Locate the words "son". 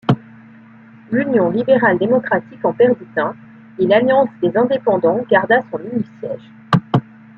5.69-5.77